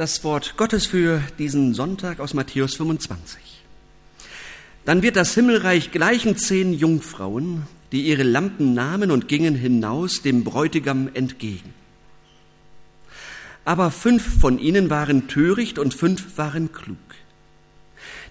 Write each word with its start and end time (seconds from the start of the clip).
das 0.00 0.24
Wort 0.24 0.56
Gottes 0.56 0.86
für 0.86 1.22
diesen 1.38 1.74
Sonntag 1.74 2.20
aus 2.20 2.32
Matthäus 2.32 2.74
25. 2.76 3.38
Dann 4.86 5.02
wird 5.02 5.14
das 5.14 5.34
Himmelreich 5.34 5.90
gleichen 5.90 6.38
zehn 6.38 6.72
Jungfrauen, 6.72 7.64
die 7.92 8.06
ihre 8.06 8.22
Lampen 8.22 8.72
nahmen 8.72 9.10
und 9.10 9.28
gingen 9.28 9.54
hinaus 9.54 10.22
dem 10.22 10.42
Bräutigam 10.42 11.10
entgegen. 11.12 11.74
Aber 13.66 13.90
fünf 13.90 14.40
von 14.40 14.58
ihnen 14.58 14.88
waren 14.88 15.28
töricht 15.28 15.78
und 15.78 15.92
fünf 15.92 16.38
waren 16.38 16.72
klug. 16.72 16.96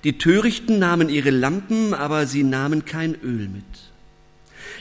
Die 0.03 0.17
Törichten 0.17 0.79
nahmen 0.79 1.07
ihre 1.07 1.29
Lampen, 1.29 1.93
aber 1.93 2.25
sie 2.25 2.41
nahmen 2.41 2.85
kein 2.85 3.13
Öl 3.21 3.47
mit. 3.47 3.63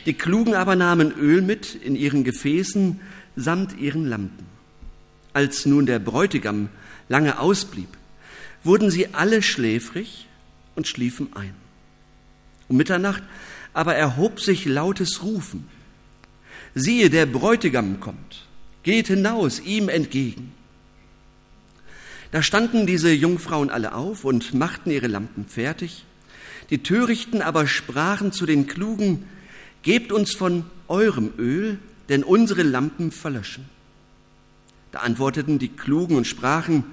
Die 0.06 0.14
Klugen 0.14 0.54
aber 0.54 0.74
nahmen 0.74 1.12
Öl 1.12 1.42
mit 1.42 1.74
in 1.74 1.96
ihren 1.96 2.24
Gefäßen 2.24 2.98
samt 3.36 3.78
ihren 3.78 4.08
Lampen. 4.08 4.57
Als 5.32 5.66
nun 5.66 5.86
der 5.86 5.98
Bräutigam 5.98 6.68
lange 7.08 7.38
ausblieb, 7.38 7.88
wurden 8.64 8.90
sie 8.90 9.14
alle 9.14 9.42
schläfrig 9.42 10.26
und 10.74 10.86
schliefen 10.86 11.28
ein. 11.34 11.54
Um 12.68 12.76
Mitternacht 12.76 13.22
aber 13.72 13.94
erhob 13.94 14.40
sich 14.40 14.64
lautes 14.64 15.22
Rufen. 15.22 15.68
Siehe, 16.74 17.10
der 17.10 17.26
Bräutigam 17.26 18.00
kommt, 18.00 18.46
geht 18.82 19.08
hinaus 19.08 19.60
ihm 19.60 19.88
entgegen. 19.88 20.52
Da 22.30 22.42
standen 22.42 22.86
diese 22.86 23.10
Jungfrauen 23.10 23.70
alle 23.70 23.94
auf 23.94 24.24
und 24.24 24.52
machten 24.52 24.90
ihre 24.90 25.06
Lampen 25.06 25.46
fertig. 25.46 26.04
Die 26.70 26.82
Törichten 26.82 27.40
aber 27.40 27.66
sprachen 27.66 28.32
zu 28.32 28.44
den 28.44 28.66
Klugen, 28.66 29.24
Gebt 29.82 30.12
uns 30.12 30.34
von 30.34 30.64
eurem 30.88 31.32
Öl, 31.38 31.78
denn 32.08 32.24
unsere 32.24 32.62
Lampen 32.62 33.12
verlöschen. 33.12 33.64
Da 34.92 35.00
antworteten 35.00 35.58
die 35.58 35.68
Klugen 35.68 36.16
und 36.16 36.26
sprachen, 36.26 36.84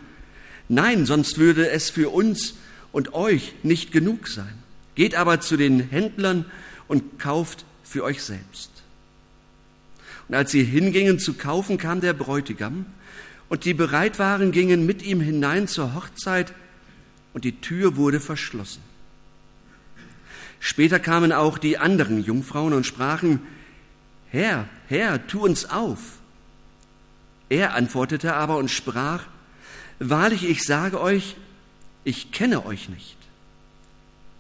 Nein, 0.68 1.06
sonst 1.06 1.38
würde 1.38 1.70
es 1.70 1.90
für 1.90 2.10
uns 2.10 2.56
und 2.92 3.14
euch 3.14 3.54
nicht 3.64 3.92
genug 3.92 4.28
sein. 4.28 4.54
Geht 4.96 5.16
aber 5.16 5.40
zu 5.40 5.58
den 5.58 5.80
Händlern 5.80 6.46
und 6.88 7.20
kauft 7.20 7.66
für 7.84 8.04
euch 8.04 8.24
selbst. 8.24 8.72
Und 10.28 10.36
als 10.36 10.52
sie 10.52 10.64
hingingen 10.64 11.20
zu 11.20 11.34
kaufen, 11.34 11.78
kam 11.78 12.02
der 12.02 12.14
Bräutigam, 12.14 12.86
und 13.48 13.64
die 13.66 13.76
bereit 13.76 14.18
waren, 14.18 14.52
gingen 14.52 14.88
mit 14.88 15.04
ihm 15.04 15.22
hinein 15.22 15.68
zur 15.68 15.94
Hochzeit, 15.94 16.52
und 17.34 17.44
die 17.44 17.62
Tür 17.62 17.96
wurde 17.96 18.20
verschlossen. 18.20 18.82
Später 20.60 21.00
kamen 21.00 21.32
auch 21.32 21.60
die 21.60 21.78
anderen 21.78 22.24
Jungfrauen 22.24 22.74
und 22.74 22.86
sprachen, 22.86 23.42
Herr, 24.32 24.68
Herr, 24.88 25.28
tu 25.28 25.44
uns 25.44 25.70
auf. 25.70 26.00
Er 27.50 27.76
antwortete 27.76 28.34
aber 28.34 28.58
und 28.58 28.70
sprach, 28.70 29.24
Wahrlich, 30.00 30.44
ich 30.44 30.64
sage 30.64 31.00
euch, 31.00 31.36
ich 32.04 32.32
kenne 32.32 32.66
euch 32.66 32.90
nicht. 32.90 33.16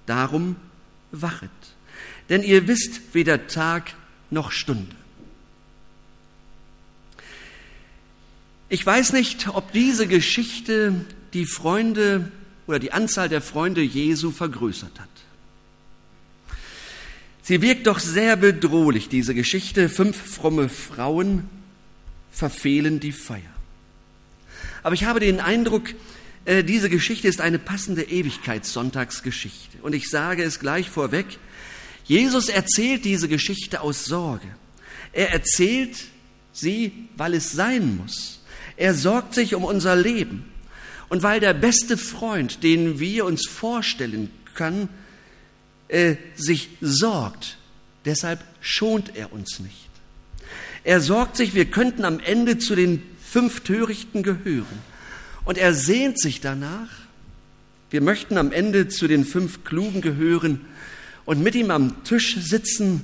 Darum 0.06 0.56
wachet, 1.12 1.50
denn 2.30 2.44
ihr 2.44 2.67
wisst 2.67 3.14
weder 3.14 3.47
Tag 3.47 3.95
noch 4.30 4.52
Stunde. 4.52 4.95
Ich 8.67 8.86
weiß 8.86 9.14
nicht, 9.14 9.47
ob 9.47 9.72
diese 9.72 10.08
Geschichte 10.08 11.06
die 11.34 11.45
Freunde 11.45 12.31
oder 12.67 12.80
die 12.80 12.92
Anzahl 12.92 13.30
der 13.30 13.42
Freunde 13.42 13.81
Jesu 13.81 14.31
vergrößert 14.31 15.00
hat. 15.00 15.08
Sie 17.42 17.62
wirkt 17.62 17.88
doch 17.88 18.00
sehr 18.00 18.36
bedrohlich, 18.36 19.08
diese 19.08 19.36
Geschichte. 19.36 19.88
Fünf 19.88 20.17
fromme 20.17 20.67
Frauen 20.67 21.47
verfehlen 22.36 23.00
die 23.00 23.14
Feier. 23.14 23.41
Aber 24.83 24.94
ich 24.94 25.05
habe 25.05 25.22
den 25.22 25.39
Eindruck, 25.39 25.94
äh, 26.44 26.64
diese 26.64 26.89
Geschichte 26.89 27.30
ist 27.30 27.39
eine 27.39 27.59
passende 27.59 28.03
Ewigkeitssonntagsgeschichte. 28.03 29.78
Und 29.81 29.95
ich 29.95 30.09
sage 30.09 30.44
es 30.44 30.59
gleich 30.59 30.89
vorweg, 30.89 31.25
Jesus 32.03 32.50
erzählt 32.50 33.06
diese 33.06 33.30
Geschichte 33.30 33.81
aus 33.81 34.06
Sorge. 34.06 34.47
Er 35.13 35.31
erzählt 35.31 35.96
sie, 36.51 37.07
weil 37.16 37.34
es 37.34 37.53
sein 37.53 37.97
muss. 37.97 38.41
Er 38.75 38.94
sorgt 38.94 39.34
sich 39.34 39.56
um 39.56 39.63
unser 39.63 39.96
Leben. 39.96 40.52
Und 41.07 41.23
weil 41.23 41.40
der 41.40 41.53
beste 41.53 41.97
Freund, 41.97 42.63
den 42.63 43.00
wir 43.00 43.25
uns 43.25 43.47
vorstellen 43.47 44.29
können, 44.56 44.90
äh, 45.88 46.16
sich 46.35 46.69
sorgt, 46.81 47.57
deshalb 48.03 48.44
schont 48.59 49.16
er 49.16 49.31
uns 49.31 49.59
nicht. 49.59 49.84
Er 50.85 51.01
sorgt 51.01 51.35
sich, 51.35 51.56
wir 51.56 51.66
könnten 51.66 52.06
am 52.06 52.19
Ende 52.19 52.59
zu 52.59 52.75
den 52.75 53.01
fünf 53.22 53.62
Törichten 53.62 54.22
gehören. 54.22 54.79
Und 55.44 55.57
er 55.57 55.73
sehnt 55.73 56.19
sich 56.22 56.41
danach, 56.41 56.90
wir 57.90 58.01
möchten 58.01 58.38
am 58.38 58.51
Ende 58.51 58.88
zu 58.88 59.07
den 59.07 59.25
fünf 59.25 59.63
Klugen 59.63 60.01
gehören 60.01 60.62
und 61.25 61.41
mit 61.41 61.56
ihm 61.56 61.72
am 61.72 62.03
Tisch 62.03 62.38
sitzen 62.38 63.03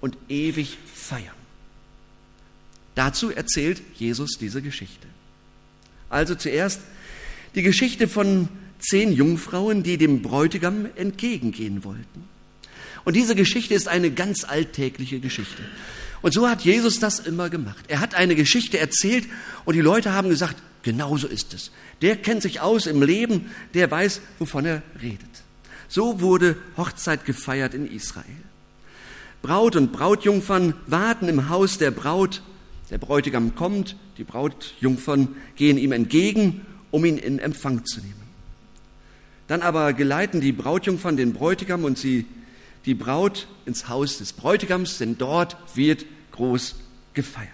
und 0.00 0.16
ewig 0.28 0.78
feiern. 0.94 1.34
Dazu 2.94 3.30
erzählt 3.30 3.82
Jesus 3.96 4.38
diese 4.38 4.62
Geschichte. 4.62 5.06
Also 6.08 6.36
zuerst 6.36 6.80
die 7.56 7.62
Geschichte 7.62 8.06
von 8.06 8.48
zehn 8.78 9.12
Jungfrauen, 9.12 9.82
die 9.82 9.98
dem 9.98 10.22
Bräutigam 10.22 10.86
entgegengehen 10.94 11.82
wollten. 11.82 12.28
Und 13.04 13.16
diese 13.16 13.34
Geschichte 13.34 13.74
ist 13.74 13.88
eine 13.88 14.12
ganz 14.12 14.44
alltägliche 14.44 15.18
Geschichte. 15.18 15.62
Und 16.22 16.34
so 16.34 16.48
hat 16.48 16.62
Jesus 16.62 16.98
das 16.98 17.20
immer 17.20 17.48
gemacht. 17.48 17.84
Er 17.88 18.00
hat 18.00 18.14
eine 18.14 18.34
Geschichte 18.34 18.78
erzählt 18.78 19.26
und 19.64 19.74
die 19.74 19.80
Leute 19.80 20.12
haben 20.12 20.28
gesagt, 20.28 20.56
genau 20.82 21.16
so 21.16 21.26
ist 21.26 21.54
es. 21.54 21.70
Der 22.02 22.16
kennt 22.16 22.42
sich 22.42 22.60
aus 22.60 22.86
im 22.86 23.02
Leben, 23.02 23.50
der 23.74 23.90
weiß, 23.90 24.20
wovon 24.38 24.64
er 24.64 24.82
redet. 25.00 25.28
So 25.88 26.20
wurde 26.20 26.56
Hochzeit 26.76 27.24
gefeiert 27.24 27.74
in 27.74 27.90
Israel. 27.90 28.24
Braut 29.42 29.76
und 29.76 29.92
Brautjungfern 29.92 30.74
warten 30.86 31.28
im 31.28 31.48
Haus 31.48 31.78
der 31.78 31.90
Braut. 31.90 32.42
Der 32.90 32.98
Bräutigam 32.98 33.54
kommt, 33.54 33.96
die 34.16 34.24
Brautjungfern 34.24 35.28
gehen 35.56 35.78
ihm 35.78 35.92
entgegen, 35.92 36.66
um 36.90 37.04
ihn 37.04 37.18
in 37.18 37.38
Empfang 37.38 37.84
zu 37.84 38.00
nehmen. 38.00 38.14
Dann 39.46 39.62
aber 39.62 39.92
geleiten 39.92 40.40
die 40.40 40.52
Brautjungfern 40.52 41.16
den 41.16 41.32
Bräutigam 41.32 41.84
und 41.84 41.96
sie 41.96 42.26
die 42.88 42.94
Braut 42.94 43.46
ins 43.66 43.90
Haus 43.90 44.16
des 44.16 44.32
Bräutigams, 44.32 44.96
denn 44.96 45.18
dort 45.18 45.58
wird 45.74 46.06
groß 46.32 46.76
gefeiert. 47.12 47.50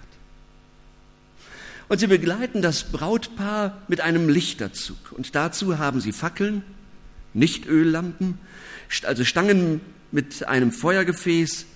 Und 1.89 1.99
sie 1.99 2.07
begleiten 2.07 2.63
das 2.63 2.85
Brautpaar 2.85 3.83
mit 3.89 4.01
einem 4.01 4.29
Lichterzug. 4.29 5.11
Und 5.11 5.35
dazu 5.35 5.79
haben 5.79 6.01
sie 6.01 6.13
Fackeln, 6.13 6.63
nicht 7.33 7.67
Öllampen, 7.67 8.39
also 9.03 9.25
Stangen 9.25 9.81
mit 10.13 10.47
einem 10.47 10.71
Feuergefäß. 10.71 11.67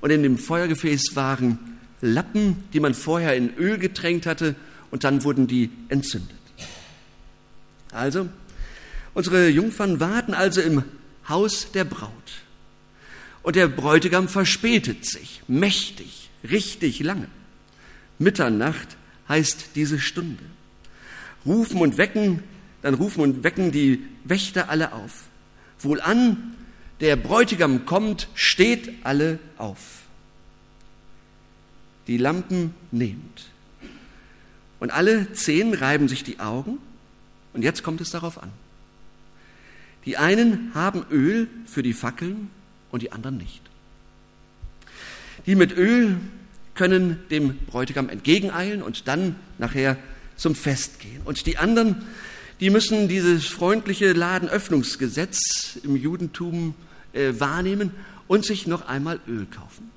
Und 0.00 0.10
in 0.10 0.22
dem 0.22 0.38
Feuergefäß 0.38 1.14
waren 1.14 1.58
Lappen, 2.00 2.64
die 2.72 2.80
man 2.80 2.94
vorher 2.94 3.36
in 3.36 3.54
Öl 3.56 3.76
getränkt 3.76 4.24
hatte, 4.24 4.56
und 4.90 5.04
dann 5.04 5.22
wurden 5.22 5.46
die 5.46 5.70
entzündet. 5.90 6.30
Also, 7.92 8.30
unsere 9.12 9.50
Jungfern 9.50 10.00
warten 10.00 10.32
also 10.32 10.62
im 10.62 10.82
Haus 11.28 11.72
der 11.72 11.84
Braut. 11.84 12.10
Und 13.42 13.56
der 13.56 13.68
Bräutigam 13.68 14.28
verspätet 14.28 15.04
sich, 15.04 15.42
mächtig, 15.48 16.30
richtig 16.48 17.00
lange. 17.00 17.28
Mitternacht 18.18 18.96
heißt 19.28 19.70
diese 19.74 19.98
Stunde. 19.98 20.44
Rufen 21.44 21.80
und 21.80 21.98
wecken, 21.98 22.42
dann 22.82 22.94
rufen 22.94 23.20
und 23.20 23.42
wecken 23.42 23.72
die 23.72 24.04
Wächter 24.24 24.68
alle 24.68 24.92
auf. 24.92 25.24
Wohlan, 25.80 26.54
der 27.00 27.16
Bräutigam 27.16 27.84
kommt, 27.84 28.28
steht 28.34 29.04
alle 29.04 29.40
auf. 29.58 30.02
Die 32.06 32.16
Lampen 32.16 32.74
nehmt. 32.92 33.50
Und 34.78 34.90
alle 34.90 35.32
zehn 35.32 35.74
reiben 35.74 36.08
sich 36.08 36.22
die 36.22 36.38
Augen. 36.40 36.78
Und 37.52 37.62
jetzt 37.62 37.82
kommt 37.82 38.00
es 38.00 38.10
darauf 38.10 38.42
an. 38.42 38.50
Die 40.04 40.16
einen 40.16 40.72
haben 40.74 41.04
Öl 41.10 41.48
für 41.66 41.82
die 41.82 41.92
Fackeln 41.92 42.50
und 42.92 43.02
die 43.02 43.10
anderen 43.10 43.38
nicht. 43.38 43.60
Die 45.46 45.56
mit 45.56 45.76
Öl 45.76 46.18
können 46.74 47.18
dem 47.30 47.58
Bräutigam 47.66 48.08
entgegeneilen 48.08 48.82
und 48.82 49.08
dann 49.08 49.34
nachher 49.58 49.96
zum 50.36 50.54
Fest 50.54 51.00
gehen. 51.00 51.20
Und 51.24 51.46
die 51.46 51.58
anderen, 51.58 52.04
die 52.60 52.70
müssen 52.70 53.08
dieses 53.08 53.46
freundliche 53.46 54.12
Ladenöffnungsgesetz 54.12 55.78
im 55.82 55.96
Judentum 55.96 56.74
äh, 57.12 57.32
wahrnehmen 57.38 57.90
und 58.28 58.44
sich 58.44 58.66
noch 58.66 58.86
einmal 58.86 59.20
Öl 59.26 59.46
kaufen. 59.46 59.90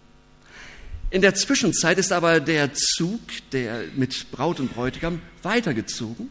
In 1.12 1.22
der 1.22 1.36
Zwischenzeit 1.36 1.98
ist 1.98 2.12
aber 2.12 2.40
der 2.40 2.74
Zug, 2.74 3.22
der 3.52 3.84
mit 3.96 4.32
Braut 4.32 4.60
und 4.60 4.74
Bräutigam 4.74 5.22
weitergezogen. 5.44 6.30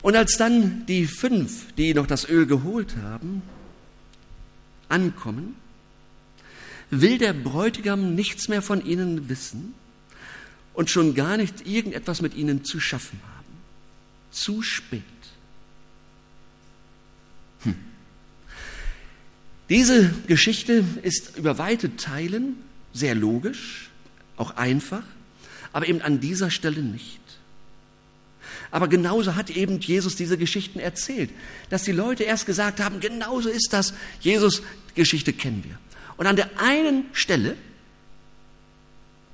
Und 0.00 0.16
als 0.16 0.36
dann 0.36 0.86
die 0.86 1.06
fünf, 1.06 1.72
die 1.74 1.94
noch 1.94 2.06
das 2.06 2.28
Öl 2.28 2.46
geholt 2.46 2.96
haben, 3.02 3.42
ankommen, 4.94 5.56
will 6.90 7.18
der 7.18 7.32
Bräutigam 7.32 8.14
nichts 8.14 8.48
mehr 8.48 8.62
von 8.62 8.84
ihnen 8.84 9.28
wissen 9.28 9.74
und 10.72 10.88
schon 10.90 11.14
gar 11.14 11.36
nicht 11.36 11.66
irgendetwas 11.66 12.22
mit 12.22 12.34
ihnen 12.34 12.64
zu 12.64 12.80
schaffen 12.80 13.20
haben. 13.22 13.34
zu 14.30 14.62
spät. 14.62 15.02
Hm. 17.62 17.76
Diese 19.68 20.12
Geschichte 20.26 20.84
ist 21.02 21.36
über 21.36 21.56
weite 21.58 21.96
Teilen 21.96 22.56
sehr 22.92 23.14
logisch, 23.14 23.90
auch 24.36 24.56
einfach, 24.56 25.04
aber 25.72 25.88
eben 25.88 26.02
an 26.02 26.18
dieser 26.18 26.50
Stelle 26.50 26.82
nicht. 26.82 27.20
Aber 28.72 28.88
genauso 28.88 29.36
hat 29.36 29.50
eben 29.50 29.78
Jesus 29.78 30.16
diese 30.16 30.36
Geschichten 30.36 30.80
erzählt, 30.80 31.30
dass 31.70 31.84
die 31.84 31.92
Leute 31.92 32.24
erst 32.24 32.44
gesagt 32.44 32.80
haben, 32.80 32.98
genauso 32.98 33.48
ist 33.48 33.68
das, 33.72 33.94
Jesus, 34.20 34.62
Geschichte 34.94 35.32
kennen 35.32 35.64
wir. 35.64 35.78
Und 36.16 36.26
an 36.26 36.36
der 36.36 36.50
einen 36.58 37.04
Stelle, 37.12 37.56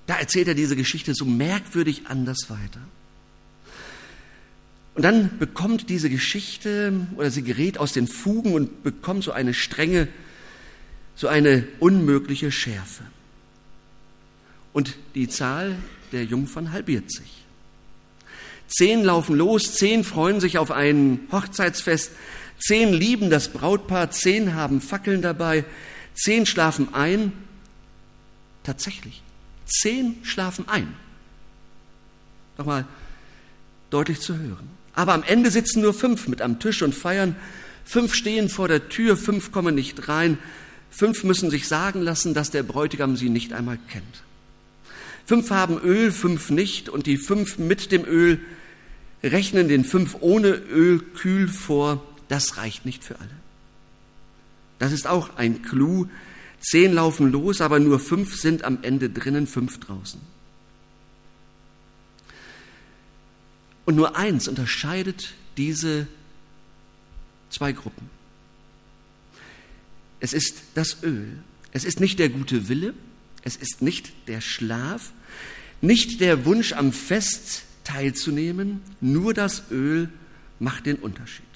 da 0.06 0.16
erzählt 0.16 0.48
er 0.48 0.54
diese 0.54 0.76
Geschichte 0.76 1.14
so 1.14 1.24
merkwürdig 1.24 2.02
anders 2.06 2.48
weiter. 2.48 2.80
Und 4.94 5.02
dann 5.02 5.38
bekommt 5.38 5.88
diese 5.88 6.10
Geschichte 6.10 7.06
oder 7.16 7.30
sie 7.30 7.42
gerät 7.42 7.78
aus 7.78 7.92
den 7.92 8.06
Fugen 8.06 8.54
und 8.54 8.82
bekommt 8.82 9.24
so 9.24 9.32
eine 9.32 9.54
strenge, 9.54 10.08
so 11.14 11.28
eine 11.28 11.66
unmögliche 11.78 12.50
Schärfe. 12.50 13.04
Und 14.72 14.96
die 15.14 15.28
Zahl 15.28 15.76
der 16.12 16.24
Jungfern 16.24 16.72
halbiert 16.72 17.10
sich. 17.12 17.44
Zehn 18.66 19.02
laufen 19.02 19.36
los, 19.36 19.74
zehn 19.74 20.04
freuen 20.04 20.40
sich 20.40 20.58
auf 20.58 20.70
ein 20.70 21.20
Hochzeitsfest, 21.32 22.12
zehn 22.60 22.92
lieben 22.92 23.30
das 23.30 23.48
Brautpaar, 23.48 24.10
zehn 24.10 24.54
haben 24.54 24.80
Fackeln 24.80 25.22
dabei, 25.22 25.64
zehn 26.14 26.46
schlafen 26.46 26.94
ein. 26.94 27.32
Tatsächlich, 28.62 29.22
zehn 29.66 30.16
schlafen 30.22 30.68
ein. 30.68 30.94
Nochmal 32.58 32.84
deutlich 33.88 34.20
zu 34.20 34.36
hören. 34.36 34.68
Aber 34.94 35.14
am 35.14 35.22
Ende 35.22 35.50
sitzen 35.50 35.82
nur 35.82 35.94
fünf 35.94 36.28
mit 36.28 36.42
am 36.42 36.58
Tisch 36.58 36.82
und 36.82 36.94
feiern. 36.94 37.36
Fünf 37.84 38.14
stehen 38.14 38.48
vor 38.48 38.68
der 38.68 38.88
Tür, 38.88 39.16
fünf 39.16 39.50
kommen 39.50 39.74
nicht 39.74 40.08
rein. 40.08 40.38
Fünf 40.90 41.24
müssen 41.24 41.50
sich 41.50 41.68
sagen 41.68 42.02
lassen, 42.02 42.34
dass 42.34 42.50
der 42.50 42.62
Bräutigam 42.62 43.16
sie 43.16 43.30
nicht 43.30 43.52
einmal 43.52 43.78
kennt. 43.90 44.22
Fünf 45.24 45.50
haben 45.50 45.78
Öl, 45.78 46.10
fünf 46.10 46.50
nicht, 46.50 46.88
und 46.88 47.06
die 47.06 47.16
fünf 47.16 47.58
mit 47.58 47.92
dem 47.92 48.04
Öl 48.04 48.40
rechnen 49.22 49.68
den 49.68 49.84
fünf 49.84 50.16
ohne 50.20 50.48
Öl 50.48 50.98
kühl 50.98 51.46
vor, 51.46 52.04
das 52.30 52.56
reicht 52.56 52.86
nicht 52.86 53.02
für 53.04 53.18
alle. 53.18 53.36
Das 54.78 54.92
ist 54.92 55.06
auch 55.06 55.36
ein 55.36 55.62
Clou. 55.62 56.06
Zehn 56.60 56.92
laufen 56.92 57.32
los, 57.32 57.60
aber 57.60 57.80
nur 57.80 57.98
fünf 57.98 58.40
sind 58.40 58.64
am 58.64 58.78
Ende 58.82 59.10
drinnen, 59.10 59.46
fünf 59.46 59.80
draußen. 59.80 60.20
Und 63.84 63.96
nur 63.96 64.16
eins 64.16 64.46
unterscheidet 64.46 65.34
diese 65.56 66.06
zwei 67.50 67.72
Gruppen. 67.72 68.08
Es 70.20 70.32
ist 70.32 70.62
das 70.74 71.02
Öl. 71.02 71.42
Es 71.72 71.84
ist 71.84 71.98
nicht 71.98 72.20
der 72.20 72.28
gute 72.28 72.68
Wille, 72.68 72.94
es 73.42 73.56
ist 73.56 73.82
nicht 73.82 74.12
der 74.28 74.40
Schlaf, 74.40 75.12
nicht 75.80 76.20
der 76.20 76.44
Wunsch 76.44 76.72
am 76.74 76.92
Fest 76.92 77.64
teilzunehmen, 77.82 78.82
nur 79.00 79.34
das 79.34 79.64
Öl 79.72 80.10
macht 80.60 80.86
den 80.86 80.96
Unterschied. 80.96 81.49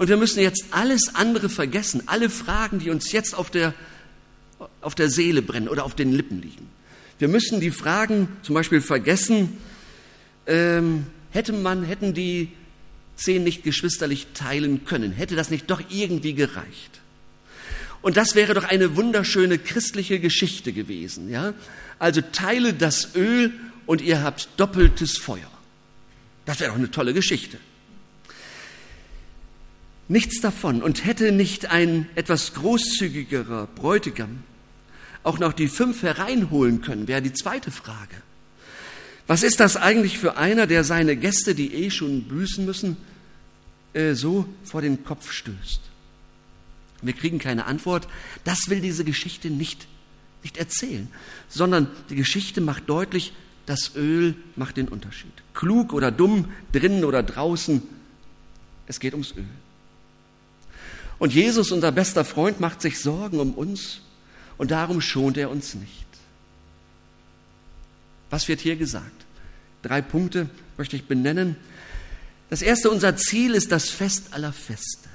Und 0.00 0.08
wir 0.08 0.16
müssen 0.16 0.40
jetzt 0.40 0.64
alles 0.70 1.14
andere 1.14 1.50
vergessen, 1.50 2.04
alle 2.06 2.30
Fragen, 2.30 2.78
die 2.78 2.88
uns 2.88 3.12
jetzt 3.12 3.34
auf 3.34 3.50
der, 3.50 3.74
auf 4.80 4.94
der 4.94 5.10
Seele 5.10 5.42
brennen 5.42 5.68
oder 5.68 5.84
auf 5.84 5.94
den 5.94 6.10
Lippen 6.10 6.40
liegen. 6.40 6.70
Wir 7.18 7.28
müssen 7.28 7.60
die 7.60 7.70
Fragen 7.70 8.26
zum 8.40 8.54
Beispiel 8.54 8.80
vergessen, 8.80 9.58
ähm, 10.46 11.04
hätte 11.32 11.52
man, 11.52 11.84
hätten 11.84 12.14
die 12.14 12.48
zehn 13.16 13.44
nicht 13.44 13.62
geschwisterlich 13.62 14.28
teilen 14.32 14.86
können, 14.86 15.12
hätte 15.12 15.36
das 15.36 15.50
nicht 15.50 15.70
doch 15.70 15.82
irgendwie 15.90 16.32
gereicht. 16.32 17.02
Und 18.00 18.16
das 18.16 18.34
wäre 18.34 18.54
doch 18.54 18.64
eine 18.64 18.96
wunderschöne 18.96 19.58
christliche 19.58 20.18
Geschichte 20.18 20.72
gewesen, 20.72 21.28
ja? 21.28 21.52
Also 21.98 22.22
teile 22.22 22.72
das 22.72 23.14
Öl 23.16 23.52
und 23.84 24.00
ihr 24.00 24.22
habt 24.22 24.48
doppeltes 24.56 25.18
Feuer. 25.18 25.50
Das 26.46 26.58
wäre 26.58 26.70
doch 26.70 26.78
eine 26.78 26.90
tolle 26.90 27.12
Geschichte. 27.12 27.58
Nichts 30.10 30.40
davon. 30.40 30.82
Und 30.82 31.04
hätte 31.04 31.30
nicht 31.30 31.66
ein 31.66 32.08
etwas 32.16 32.52
großzügigerer 32.54 33.68
Bräutigam 33.68 34.42
auch 35.22 35.38
noch 35.38 35.52
die 35.52 35.68
fünf 35.68 36.02
hereinholen 36.02 36.80
können, 36.80 37.06
wäre 37.06 37.22
die 37.22 37.32
zweite 37.32 37.70
Frage. 37.70 38.16
Was 39.28 39.44
ist 39.44 39.60
das 39.60 39.76
eigentlich 39.76 40.18
für 40.18 40.36
einer, 40.36 40.66
der 40.66 40.82
seine 40.82 41.14
Gäste, 41.14 41.54
die 41.54 41.74
eh 41.74 41.90
schon 41.90 42.24
büßen 42.24 42.64
müssen, 42.64 42.96
äh, 43.92 44.14
so 44.14 44.46
vor 44.64 44.82
den 44.82 45.04
Kopf 45.04 45.30
stößt? 45.30 45.80
Wir 47.02 47.12
kriegen 47.12 47.38
keine 47.38 47.66
Antwort. 47.66 48.08
Das 48.42 48.68
will 48.68 48.80
diese 48.80 49.04
Geschichte 49.04 49.48
nicht, 49.48 49.86
nicht 50.42 50.56
erzählen, 50.56 51.06
sondern 51.48 51.88
die 52.08 52.16
Geschichte 52.16 52.60
macht 52.60 52.88
deutlich, 52.88 53.32
das 53.64 53.94
Öl 53.94 54.34
macht 54.56 54.76
den 54.76 54.88
Unterschied. 54.88 55.32
Klug 55.54 55.92
oder 55.92 56.10
dumm, 56.10 56.46
drinnen 56.72 57.04
oder 57.04 57.22
draußen, 57.22 57.80
es 58.88 58.98
geht 58.98 59.12
ums 59.12 59.36
Öl. 59.36 59.46
Und 61.20 61.34
Jesus, 61.34 61.70
unser 61.70 61.92
bester 61.92 62.24
Freund, 62.24 62.58
macht 62.60 62.82
sich 62.82 62.98
Sorgen 62.98 63.38
um 63.38 63.52
uns 63.52 64.00
und 64.58 64.70
darum 64.70 65.00
schont 65.00 65.36
er 65.36 65.50
uns 65.50 65.74
nicht. 65.74 66.06
Was 68.30 68.48
wird 68.48 68.60
hier 68.60 68.76
gesagt? 68.76 69.26
Drei 69.82 70.00
Punkte 70.00 70.48
möchte 70.78 70.96
ich 70.96 71.04
benennen. 71.04 71.56
Das 72.48 72.62
erste, 72.62 72.90
unser 72.90 73.16
Ziel 73.16 73.54
ist 73.54 73.70
das 73.70 73.90
Fest 73.90 74.32
aller 74.32 74.52
Feste. 74.52 75.08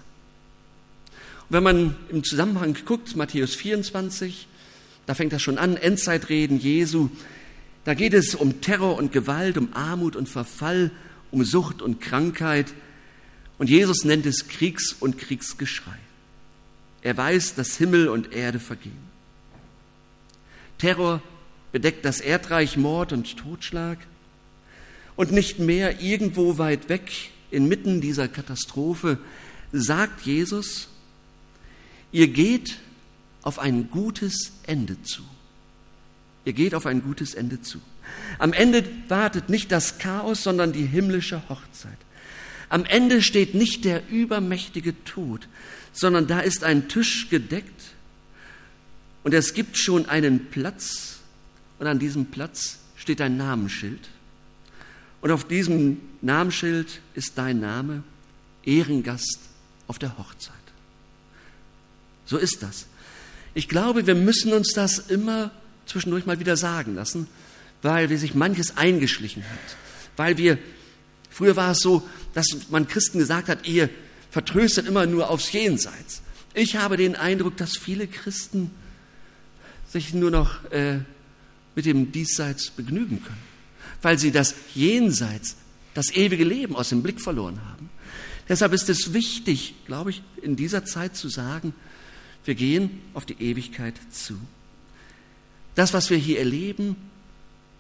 Und 1.50 1.56
wenn 1.56 1.64
man 1.64 1.96
im 2.10 2.24
Zusammenhang 2.24 2.78
guckt, 2.86 3.16
Matthäus 3.16 3.56
24, 3.56 4.48
da 5.08 5.16
fängt 5.16 5.34
das 5.34 5.42
schon 5.42 5.58
an, 5.58 5.76
Endzeitreden 5.76 6.60
Jesu, 6.60 7.10
da 7.84 7.96
geht 7.96 8.14
es 8.14 8.36
um 8.36 8.62
Terror 8.62 8.96
und 8.98 9.12
Gewalt, 9.12 9.58
um 9.58 9.74
Armut 9.74 10.16
und 10.16 10.30
Verfall, 10.30 10.92
um 11.32 11.44
Sucht 11.44 11.82
und 11.82 12.00
Krankheit. 12.00 12.74
Und 13.58 13.70
Jesus 13.70 14.04
nennt 14.04 14.26
es 14.26 14.48
Kriegs- 14.48 14.96
und 15.00 15.18
Kriegsgeschrei. 15.18 15.98
Er 17.02 17.16
weiß, 17.16 17.56
dass 17.56 17.78
Himmel 17.78 18.10
und 18.10 18.34
Erde 18.34 18.60
vergehen. 18.60 19.06
Terror 20.78 21.22
bedeckt 21.72 22.04
das 22.06 22.20
Erdreich 22.20 22.78
Mord 22.78 23.14
und 23.14 23.38
Totschlag. 23.38 24.00
Und 25.16 25.32
nicht 25.32 25.60
mehr 25.60 26.02
irgendwo 26.02 26.58
weit 26.58 26.90
weg, 26.90 27.12
inmitten 27.52 28.02
dieser 28.02 28.28
Katastrophe, 28.28 29.18
sagt 29.72 30.26
Jesus, 30.26 30.90
ihr 32.12 32.28
geht 32.28 32.80
auf 33.42 33.60
ein 33.60 33.90
gutes 33.90 34.54
Ende 34.66 35.02
zu. 35.04 35.22
Ihr 36.44 36.54
geht 36.54 36.76
auf 36.76 36.86
ein 36.86 37.02
gutes 37.02 37.34
Ende 37.34 37.62
zu. 37.62 37.80
Am 38.40 38.54
Ende 38.54 38.84
wartet 39.08 39.50
nicht 39.50 39.72
das 39.72 39.98
Chaos, 39.98 40.44
sondern 40.44 40.74
die 40.74 40.86
himmlische 40.86 41.42
Hochzeit. 41.50 41.98
Am 42.70 42.86
Ende 42.86 43.22
steht 43.22 43.54
nicht 43.54 43.86
der 43.86 44.08
übermächtige 44.10 44.94
Tod, 45.04 45.48
sondern 45.94 46.28
da 46.28 46.40
ist 46.40 46.64
ein 46.64 46.88
Tisch 46.90 47.30
gedeckt 47.30 47.82
und 49.24 49.34
es 49.34 49.54
gibt 49.54 49.78
schon 49.78 50.08
einen 50.08 50.48
Platz 50.48 51.20
und 51.80 51.88
an 51.88 52.00
diesem 52.00 52.28
Platz 52.28 52.80
steht 52.96 53.22
ein 53.22 53.38
Namensschild. 53.38 54.10
Und 55.22 55.32
auf 55.32 55.48
diesem 55.48 55.98
Namensschild 56.22 57.02
ist 57.16 57.38
dein 57.38 57.60
Name, 57.60 58.04
Ehrengast 58.64 59.40
auf 59.88 60.00
der 60.00 60.18
Hochzeit. 60.18 60.54
So 62.26 62.38
ist 62.38 62.64
das. 62.64 62.88
Ich 63.54 63.70
glaube, 63.70 64.08
wir 64.08 64.16
müssen 64.16 64.54
uns 64.54 64.74
das 64.74 65.00
immer 65.00 65.52
zwischendurch 65.86 66.26
mal 66.26 66.40
wieder 66.40 66.58
sagen 66.58 66.96
lassen, 66.96 67.28
weil 67.82 68.10
wir 68.10 68.18
sich 68.18 68.36
manches 68.36 68.78
eingeschlichen 68.78 69.44
hat. 69.44 69.78
Weil 70.18 70.38
wir, 70.38 70.58
früher 71.36 71.56
war 71.58 71.72
es 71.72 71.80
so, 71.80 72.02
dass 72.34 72.46
man 72.70 72.88
Christen 72.88 73.20
gesagt 73.20 73.50
hat, 73.50 73.68
ihr 73.68 73.90
vertröstet 74.32 74.88
immer 74.88 75.06
nur 75.06 75.30
aufs 75.30 75.52
Jenseits. 75.52 76.22
Ich 76.54 76.78
habe 76.78 76.96
den 76.96 77.16
Eindruck, 77.16 77.58
dass 77.58 77.78
viele 77.78 78.08
Christen 78.08 78.72
sich 79.90 80.14
nur 80.14 80.32
noch 80.32 80.64
äh, 80.72 81.00
mit 81.76 81.86
dem 81.86 82.14
Diesseits 82.14 82.72
begnügen 82.72 83.22
können, 83.22 83.44
weil 84.02 84.18
sie 84.18 84.32
das 84.32 84.56
Jenseits, 84.74 85.58
das 85.94 86.12
ewige 86.14 86.46
Leben 86.46 86.76
aus 86.76 86.90
dem 86.90 87.04
Blick 87.04 87.22
verloren 87.22 87.60
haben. 87.70 87.90
Deshalb 88.48 88.74
ist 88.74 88.90
es 88.90 89.14
wichtig, 89.14 89.76
glaube 89.86 90.12
ich, 90.12 90.22
in 90.42 90.56
dieser 90.56 90.86
Zeit 90.86 91.16
zu 91.18 91.30
sagen, 91.30 91.74
wir 92.46 92.56
gehen 92.56 93.02
auf 93.14 93.26
die 93.26 93.42
Ewigkeit 93.42 93.96
zu. 94.12 94.40
Das, 95.74 95.94
was 95.94 96.10
wir 96.10 96.18
hier 96.18 96.40
erleben, 96.40 96.96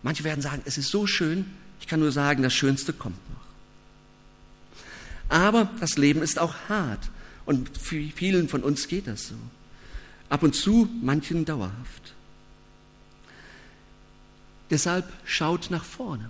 manche 0.03 0.24
werden 0.24 0.41
sagen, 0.41 0.62
es 0.65 0.77
ist 0.77 0.89
so 0.89 1.07
schön, 1.07 1.45
ich 1.79 1.88
kann 1.88 2.00
nur 2.00 2.12
sagen, 2.12 2.43
das 2.43 2.53
Schönste 2.53 2.93
kommt 2.93 3.17
noch. 3.29 3.44
Aber 5.29 5.70
das 5.79 5.98
Leben 5.98 6.22
ist 6.22 6.39
auch 6.39 6.53
hart 6.70 7.10
und 7.46 7.77
für 7.77 8.01
vielen 8.15 8.50
von 8.50 8.63
uns 8.63 8.88
geht 8.88 9.08
das 9.08 9.27
so. 9.27 9.36
Ab 10.29 10.44
und 10.44 10.55
zu, 10.55 10.89
manchen 11.01 11.46
dauerhaft. 11.46 12.13
Deshalb 14.70 15.05
schaut 15.25 15.70
nach 15.70 15.86
vorne. 15.86 16.29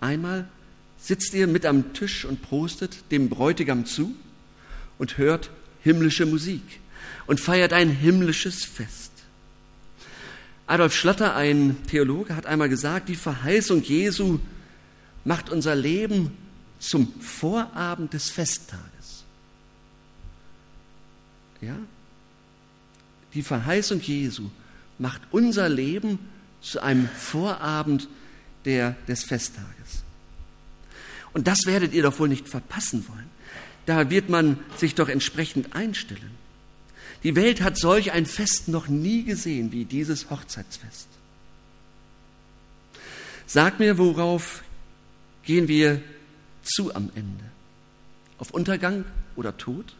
Einmal 0.00 0.48
sitzt 0.98 1.32
ihr 1.34 1.46
mit 1.46 1.64
am 1.64 1.94
Tisch 1.94 2.24
und 2.24 2.42
prostet 2.42 3.10
dem 3.10 3.30
Bräutigam 3.30 3.86
zu 3.86 4.14
und 4.98 5.16
hört 5.16 5.50
himmlische 5.82 6.26
Musik 6.26 6.62
und 7.26 7.40
feiert 7.40 7.72
ein 7.72 7.88
himmlisches 7.88 8.64
Fest. 8.64 9.10
Adolf 10.66 10.94
Schlatter, 10.94 11.34
ein 11.34 11.76
Theologe, 11.88 12.36
hat 12.36 12.46
einmal 12.46 12.68
gesagt, 12.68 13.08
die 13.08 13.16
Verheißung 13.16 13.82
Jesu 13.82 14.38
macht 15.24 15.50
unser 15.50 15.74
Leben 15.74 16.36
zum 16.80 17.12
Vorabend 17.20 18.12
des 18.12 18.30
Festtages. 18.30 19.24
Ja? 21.60 21.76
Die 23.34 23.42
Verheißung 23.42 24.00
Jesu 24.00 24.50
macht 24.98 25.20
unser 25.30 25.68
Leben 25.68 26.18
zu 26.60 26.82
einem 26.82 27.08
Vorabend 27.08 28.08
der, 28.64 28.96
des 29.06 29.24
Festtages. 29.24 30.02
Und 31.32 31.46
das 31.46 31.60
werdet 31.66 31.94
ihr 31.94 32.02
doch 32.02 32.18
wohl 32.18 32.28
nicht 32.28 32.48
verpassen 32.48 33.06
wollen. 33.08 33.30
Da 33.86 34.10
wird 34.10 34.28
man 34.28 34.58
sich 34.76 34.94
doch 34.94 35.08
entsprechend 35.08 35.74
einstellen. 35.74 36.32
Die 37.22 37.36
Welt 37.36 37.60
hat 37.60 37.76
solch 37.76 38.12
ein 38.12 38.26
Fest 38.26 38.68
noch 38.68 38.88
nie 38.88 39.24
gesehen 39.24 39.72
wie 39.72 39.84
dieses 39.84 40.30
Hochzeitsfest. 40.30 41.08
Sag 43.46 43.78
mir, 43.78 43.98
worauf 43.98 44.62
gehen 45.42 45.68
wir 45.68 46.02
zu 46.62 46.94
am 46.94 47.10
Ende? 47.14 47.44
Auf 48.38 48.50
Untergang 48.50 49.04
oder 49.36 49.56
Tod? 49.56 49.94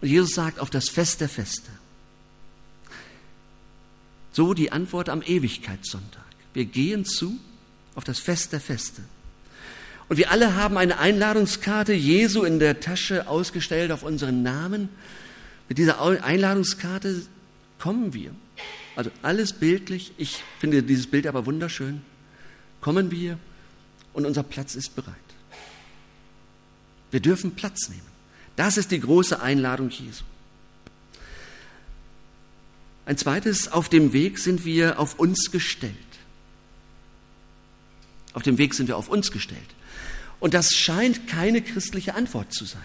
Und 0.00 0.08
Jesus 0.08 0.34
sagt 0.34 0.58
auf 0.58 0.70
das 0.70 0.88
Fest 0.88 1.20
der 1.20 1.28
Feste. 1.28 1.70
So 4.32 4.54
die 4.54 4.72
Antwort 4.72 5.08
am 5.08 5.22
Ewigkeitssonntag. 5.22 6.24
Wir 6.54 6.64
gehen 6.64 7.04
zu 7.04 7.38
auf 7.94 8.04
das 8.04 8.18
Fest 8.18 8.52
der 8.52 8.60
Feste. 8.60 9.02
Und 10.08 10.16
wir 10.16 10.30
alle 10.30 10.56
haben 10.56 10.76
eine 10.76 10.98
Einladungskarte 10.98 11.92
Jesu 11.92 12.42
in 12.42 12.58
der 12.58 12.80
Tasche 12.80 13.28
ausgestellt 13.28 13.92
auf 13.92 14.02
unseren 14.02 14.42
Namen. 14.42 14.88
Mit 15.68 15.78
dieser 15.78 16.00
Einladungskarte 16.00 17.22
kommen 17.78 18.12
wir. 18.12 18.32
Also 18.96 19.10
alles 19.22 19.52
bildlich. 19.52 20.12
Ich 20.18 20.42
finde 20.58 20.82
dieses 20.82 21.06
Bild 21.06 21.26
aber 21.26 21.46
wunderschön. 21.46 22.02
Kommen 22.80 23.10
wir 23.10 23.38
und 24.12 24.26
unser 24.26 24.42
Platz 24.42 24.74
ist 24.74 24.94
bereit. 24.94 25.14
Wir 27.10 27.20
dürfen 27.20 27.54
Platz 27.54 27.88
nehmen. 27.88 28.02
Das 28.56 28.76
ist 28.76 28.90
die 28.90 29.00
große 29.00 29.40
Einladung 29.40 29.90
Jesu. 29.90 30.24
Ein 33.04 33.18
zweites, 33.18 33.70
auf 33.70 33.88
dem 33.88 34.12
Weg 34.12 34.38
sind 34.38 34.64
wir 34.64 34.98
auf 34.98 35.18
uns 35.18 35.50
gestellt. 35.50 35.96
Auf 38.32 38.42
dem 38.42 38.58
Weg 38.58 38.74
sind 38.74 38.88
wir 38.88 38.96
auf 38.96 39.08
uns 39.08 39.30
gestellt. 39.30 39.60
Und 40.40 40.54
das 40.54 40.72
scheint 40.72 41.26
keine 41.26 41.62
christliche 41.62 42.14
Antwort 42.14 42.52
zu 42.52 42.64
sein. 42.64 42.80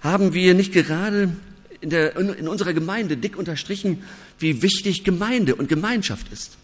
Haben 0.00 0.32
wir 0.34 0.54
nicht 0.54 0.72
gerade 0.72 1.36
in, 1.80 1.90
der, 1.90 2.16
in 2.16 2.48
unserer 2.48 2.72
Gemeinde 2.72 3.16
dick 3.16 3.36
unterstrichen, 3.36 4.04
wie 4.38 4.62
wichtig 4.62 5.04
Gemeinde 5.04 5.54
und 5.54 5.68
Gemeinschaft 5.68 6.32
ist? 6.32 6.56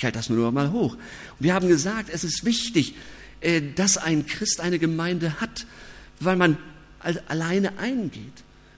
Ich 0.00 0.04
halte 0.06 0.16
das 0.16 0.30
nur 0.30 0.50
mal 0.50 0.72
hoch. 0.72 0.96
Wir 1.40 1.52
haben 1.52 1.68
gesagt, 1.68 2.08
es 2.10 2.24
ist 2.24 2.46
wichtig, 2.46 2.94
äh, 3.42 3.60
dass 3.74 3.98
ein 3.98 4.24
Christ 4.24 4.60
eine 4.60 4.78
Gemeinde 4.78 5.42
hat, 5.42 5.66
weil 6.20 6.36
man 6.36 6.56
alleine 7.28 7.76
eingeht, 7.76 8.32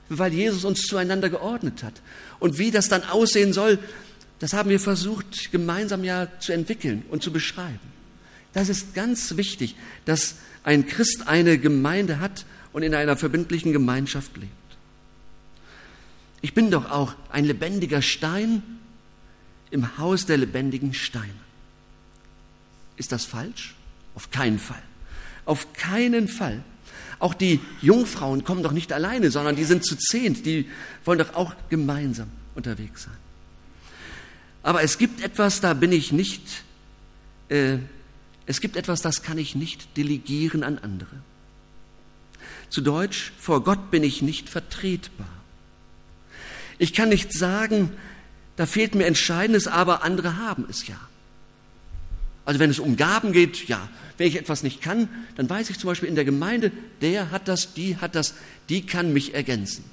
weil 0.09 0.33
Jesus 0.33 0.65
uns 0.65 0.83
zueinander 0.83 1.31
geordnet 1.31 1.85
hat. 1.85 2.03
Und 2.41 2.59
wie 2.59 2.73
das 2.73 2.89
dann 2.89 3.05
aussehen 3.05 3.53
soll, 3.53 3.79
das 4.41 4.53
haben 4.53 4.69
wir 4.69 4.81
versucht, 4.81 5.53
gemeinsam 5.53 6.03
ja 6.03 6.27
zu 6.41 6.51
entwickeln 6.51 7.05
und 7.09 7.23
zu 7.23 7.33
beschreiben. 7.33 7.79
Das 8.53 8.69
ist 8.69 8.93
ganz 8.93 9.37
wichtig, 9.37 9.77
dass 10.05 10.39
ein 10.65 10.89
Christ 10.89 11.29
eine 11.29 11.57
Gemeinde 11.57 12.19
hat 12.19 12.47
und 12.73 12.83
in 12.83 12.97
einer 12.97 13.17
verbindlichen 13.17 13.73
Gemeinschaft 13.73 14.37
lebt. 14.37 14.51
Ich 16.41 16.53
bin 16.53 16.73
doch 16.73 16.91
auch 16.91 17.15
ein 17.31 17.45
lebendiger 17.45 18.03
Stein 18.03 18.65
im 19.73 19.99
Haus 19.99 20.27
der 20.27 20.37
lebendigen 20.37 20.95
Steine. 20.95 21.33
Ist 22.97 23.11
das 23.11 23.25
falsch? 23.25 23.75
Auf 24.15 24.31
keinen 24.31 24.59
Fall. 24.59 24.83
Auf 25.45 25.73
keinen 25.73 26.29
Fall. 26.29 26.63
Auch 27.19 27.35
die 27.35 27.61
Jungfrauen 27.81 28.45
kommen 28.45 28.63
doch 28.63 28.73
nicht 28.73 28.93
alleine, 28.93 29.31
sondern 29.31 29.57
die 29.57 29.65
sind 29.65 29.85
zu 29.85 29.97
zehnt, 29.97 30.45
die 30.45 30.69
wollen 31.05 31.19
doch 31.19 31.35
auch 31.35 31.55
gemeinsam 31.71 32.29
unterwegs 32.55 33.05
sein. 33.05 33.17
Aber 34.63 34.83
es 34.83 34.99
gibt 34.99 35.23
etwas, 35.23 35.61
da 35.61 35.75
bin 35.75 35.91
ich 35.91 36.13
nicht, 36.13 36.65
äh, 37.49 37.79
es 38.47 38.61
gibt 38.61 38.77
etwas, 38.77 39.01
das 39.03 39.23
kann 39.23 39.39
ich 39.39 39.55
nicht 39.55 39.97
delegieren 39.97 40.63
an 40.63 40.79
andere. 40.79 41.17
Zu 42.69 42.81
Deutsch, 42.81 43.33
vor 43.39 43.65
Gott 43.65 43.91
bin 43.91 44.05
ich 44.05 44.23
nicht 44.23 44.49
vertretbar. 44.49 45.29
Ich 46.79 46.93
kann 46.93 47.09
nicht 47.09 47.33
sagen, 47.33 47.93
da 48.57 48.67
fehlt 48.67 48.95
mir 48.95 49.07
Entscheidendes, 49.07 49.67
aber 49.67 50.03
andere 50.03 50.37
haben 50.37 50.67
es 50.69 50.87
ja. 50.87 50.97
Also 52.45 52.59
wenn 52.61 52.71
es 52.71 52.79
um 52.79 52.97
Gaben 52.97 53.33
geht, 53.33 53.69
ja, 53.69 53.89
wenn 54.19 54.27
ich 54.27 54.37
etwas 54.37 54.63
nicht 54.63 54.81
kann, 54.81 55.09
dann 55.37 55.49
weiß 55.49 55.71
ich 55.71 55.79
zum 55.79 55.89
Beispiel 55.89 56.09
in 56.09 56.15
der 56.15 56.25
Gemeinde, 56.25 56.73
der 57.01 57.31
hat 57.31 57.49
das, 57.49 57.75
die 57.75 57.97
hat 57.97 58.15
das, 58.15 58.35
die 58.69 58.85
kann 58.85 59.13
mich 59.13 59.35
ergänzen. 59.35 59.85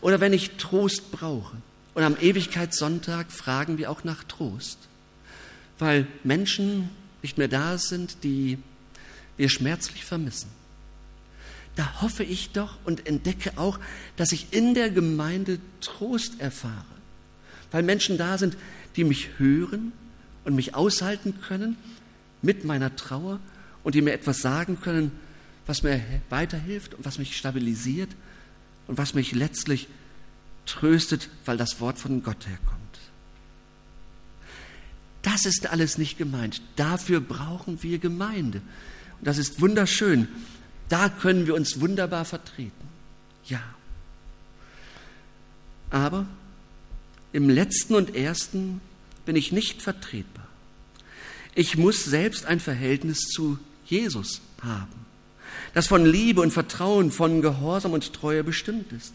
Oder 0.00 0.20
wenn 0.20 0.32
ich 0.32 0.52
Trost 0.52 1.12
brauche. 1.12 1.56
Und 1.94 2.02
am 2.02 2.16
Ewigkeitssonntag 2.20 3.30
fragen 3.30 3.78
wir 3.78 3.90
auch 3.90 4.02
nach 4.02 4.24
Trost, 4.24 4.78
weil 5.78 6.06
Menschen 6.24 6.88
nicht 7.20 7.38
mehr 7.38 7.48
da 7.48 7.76
sind, 7.78 8.24
die 8.24 8.58
wir 9.36 9.48
schmerzlich 9.48 10.04
vermissen. 10.04 10.48
Da 11.76 12.02
hoffe 12.02 12.24
ich 12.24 12.50
doch 12.50 12.78
und 12.84 13.06
entdecke 13.06 13.52
auch, 13.56 13.78
dass 14.16 14.32
ich 14.32 14.52
in 14.52 14.74
der 14.74 14.90
Gemeinde 14.90 15.58
Trost 15.80 16.40
erfahre, 16.40 16.84
weil 17.72 17.82
Menschen 17.82 18.18
da 18.18 18.38
sind, 18.38 18.56
die 18.96 19.04
mich 19.04 19.38
hören 19.38 19.92
und 20.44 20.54
mich 20.54 20.74
aushalten 20.74 21.40
können 21.40 21.76
mit 22.42 22.64
meiner 22.64 22.94
Trauer 22.96 23.40
und 23.82 23.94
die 23.94 24.02
mir 24.02 24.12
etwas 24.12 24.38
sagen 24.38 24.78
können, 24.80 25.10
was 25.66 25.82
mir 25.82 26.00
weiterhilft 26.28 26.94
und 26.94 27.04
was 27.04 27.18
mich 27.18 27.36
stabilisiert 27.36 28.10
und 28.86 28.98
was 28.98 29.14
mich 29.14 29.32
letztlich 29.32 29.88
tröstet, 30.66 31.28
weil 31.44 31.56
das 31.56 31.80
Wort 31.80 31.98
von 31.98 32.22
Gott 32.22 32.46
herkommt. 32.46 32.78
Das 35.22 35.46
ist 35.46 35.68
alles 35.68 35.98
nicht 35.98 36.18
gemeint. 36.18 36.62
Dafür 36.76 37.20
brauchen 37.20 37.82
wir 37.82 37.98
Gemeinde. 37.98 38.60
Und 39.18 39.26
das 39.26 39.38
ist 39.38 39.60
wunderschön. 39.60 40.28
Da 40.88 41.08
können 41.08 41.46
wir 41.46 41.54
uns 41.54 41.80
wunderbar 41.80 42.24
vertreten. 42.24 42.88
Ja. 43.46 43.62
Aber 45.90 46.26
im 47.32 47.48
letzten 47.48 47.94
und 47.94 48.14
ersten 48.14 48.80
bin 49.24 49.36
ich 49.36 49.52
nicht 49.52 49.82
vertretbar. 49.82 50.46
Ich 51.54 51.76
muss 51.76 52.04
selbst 52.04 52.46
ein 52.46 52.60
Verhältnis 52.60 53.20
zu 53.28 53.58
Jesus 53.86 54.40
haben, 54.62 55.06
das 55.74 55.86
von 55.86 56.06
Liebe 56.06 56.40
und 56.40 56.50
Vertrauen, 56.50 57.10
von 57.10 57.42
Gehorsam 57.42 57.92
und 57.92 58.12
Treue 58.12 58.44
bestimmt 58.44 58.92
ist. 58.92 59.12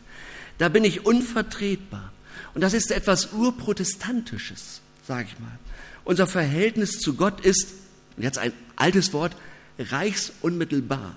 Da 0.57 0.69
bin 0.69 0.83
ich 0.83 1.05
unvertretbar. 1.05 2.11
Und 2.53 2.61
das 2.61 2.73
ist 2.73 2.91
etwas 2.91 3.33
Urprotestantisches, 3.33 4.81
sage 5.07 5.27
ich 5.31 5.39
mal. 5.39 5.59
Unser 6.03 6.27
Verhältnis 6.27 6.99
zu 6.99 7.15
Gott 7.15 7.41
ist, 7.41 7.73
jetzt 8.17 8.37
ein 8.37 8.53
altes 8.75 9.13
Wort, 9.13 9.35
reichsunmittelbar. 9.77 11.15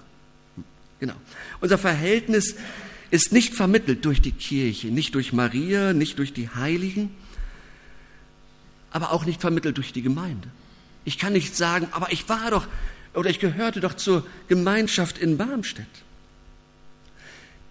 Genau. 0.98 1.14
Unser 1.60 1.78
Verhältnis 1.78 2.56
ist 3.10 3.32
nicht 3.32 3.54
vermittelt 3.54 4.04
durch 4.04 4.20
die 4.20 4.32
Kirche, 4.32 4.88
nicht 4.88 5.14
durch 5.14 5.32
Maria, 5.32 5.92
nicht 5.92 6.18
durch 6.18 6.32
die 6.32 6.48
Heiligen, 6.48 7.10
aber 8.90 9.12
auch 9.12 9.24
nicht 9.24 9.40
vermittelt 9.40 9.76
durch 9.76 9.92
die 9.92 10.02
Gemeinde. 10.02 10.48
Ich 11.04 11.18
kann 11.18 11.32
nicht 11.32 11.56
sagen, 11.56 11.88
aber 11.92 12.12
ich 12.12 12.28
war 12.28 12.50
doch 12.50 12.66
oder 13.14 13.30
ich 13.30 13.40
gehörte 13.40 13.80
doch 13.80 13.94
zur 13.94 14.26
Gemeinschaft 14.48 15.18
in 15.18 15.36
Barmstedt. 15.36 15.86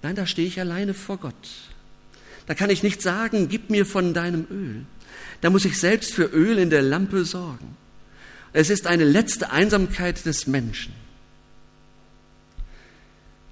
Nein, 0.02 0.16
da 0.16 0.26
stehe 0.26 0.48
ich 0.48 0.60
alleine 0.60 0.94
vor 0.94 1.18
Gott. 1.18 1.34
Da 2.46 2.56
kann 2.56 2.70
ich 2.70 2.84
nicht 2.84 3.02
sagen, 3.02 3.48
gib 3.50 3.70
mir 3.70 3.86
von 3.86 4.14
deinem 4.14 4.48
Öl. 4.50 4.86
Da 5.42 5.50
muss 5.50 5.66
ich 5.66 5.80
selbst 5.80 6.14
für 6.14 6.26
Öl 6.26 6.58
in 6.58 6.70
der 6.70 6.82
Lampe 6.82 7.24
sorgen. 7.26 7.78
Es 8.52 8.70
ist 8.70 8.88
eine 8.88 9.04
letzte 9.04 9.52
Einsamkeit 9.52 10.26
des 10.26 10.48
Menschen. 10.48 10.94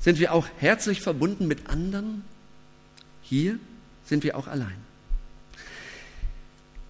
Sind 0.07 0.19
wir 0.19 0.31
auch 0.31 0.47
herzlich 0.59 1.01
verbunden 1.01 1.47
mit 1.49 1.67
anderen? 1.67 2.23
Hier 3.23 3.59
sind 4.05 4.23
wir 4.23 4.37
auch 4.37 4.47
allein. 4.47 4.77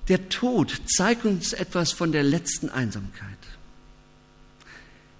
Der 0.08 0.30
Tod 0.30 0.80
zeigt 0.86 1.26
uns 1.26 1.52
etwas 1.54 1.92
von 1.92 2.12
der 2.12 2.22
letzten 2.22 2.70
Einsamkeit. 2.70 3.40